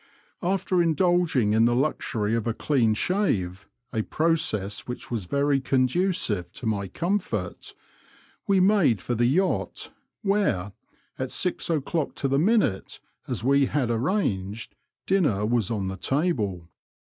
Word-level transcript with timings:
After 0.41 0.81
indulging 0.81 1.53
in 1.53 1.65
the 1.65 1.75
luxury 1.75 2.33
of 2.33 2.47
a 2.47 2.55
clean 2.55 2.95
shave, 2.95 3.67
a 3.93 4.01
process 4.01 4.87
which 4.87 5.11
was 5.11 5.25
very 5.25 5.59
conducive 5.59 6.51
to 6.53 6.65
my 6.65 6.87
comfort, 6.87 7.75
we 8.47 8.59
made 8.59 8.99
for 8.99 9.13
the 9.13 9.27
yacht, 9.27 9.91
where, 10.23 10.73
at 11.19 11.29
six 11.29 11.69
o'clock 11.69 12.15
to 12.15 12.27
the 12.27 12.39
minute, 12.39 12.99
as 13.27 13.43
we 13.43 13.67
had 13.67 13.91
arranged, 13.91 14.75
dimier 15.05 15.45
was 15.47 15.69
on 15.69 15.87
the 15.87 15.97
table. 15.97 16.67